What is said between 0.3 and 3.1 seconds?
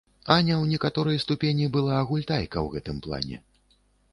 Аня ў некаторай ступені была гультайка ў гэтым